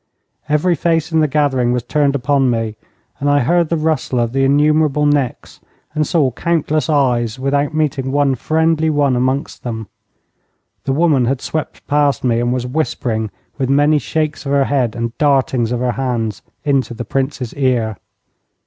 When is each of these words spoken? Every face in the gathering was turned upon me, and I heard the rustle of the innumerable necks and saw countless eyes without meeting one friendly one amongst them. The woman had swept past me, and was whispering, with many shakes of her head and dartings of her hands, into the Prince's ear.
Every 0.49 0.73
face 0.73 1.11
in 1.11 1.19
the 1.19 1.27
gathering 1.27 1.73
was 1.73 1.83
turned 1.83 2.15
upon 2.15 2.49
me, 2.49 2.75
and 3.19 3.29
I 3.29 3.41
heard 3.41 3.69
the 3.69 3.77
rustle 3.77 4.19
of 4.19 4.33
the 4.33 4.43
innumerable 4.43 5.05
necks 5.05 5.59
and 5.93 6.07
saw 6.07 6.31
countless 6.31 6.89
eyes 6.89 7.37
without 7.37 7.75
meeting 7.75 8.11
one 8.11 8.33
friendly 8.33 8.89
one 8.89 9.15
amongst 9.15 9.61
them. 9.61 9.89
The 10.85 10.93
woman 10.93 11.25
had 11.25 11.39
swept 11.39 11.85
past 11.85 12.23
me, 12.23 12.39
and 12.39 12.51
was 12.51 12.65
whispering, 12.65 13.29
with 13.59 13.69
many 13.69 13.99
shakes 13.99 14.43
of 14.43 14.53
her 14.53 14.65
head 14.65 14.95
and 14.95 15.15
dartings 15.19 15.71
of 15.71 15.81
her 15.81 15.91
hands, 15.91 16.41
into 16.65 16.95
the 16.95 17.05
Prince's 17.05 17.53
ear. 17.53 17.95